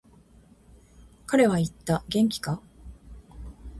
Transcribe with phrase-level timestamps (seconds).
[1.27, 2.59] 彼は言った、元気か。